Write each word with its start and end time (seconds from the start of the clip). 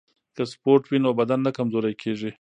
که 0.35 0.43
سپورت 0.53 0.83
وي 0.87 0.99
نو 1.05 1.11
بدن 1.19 1.39
نه 1.45 1.51
کمزوری 1.57 1.93
کیږي. 2.01 2.29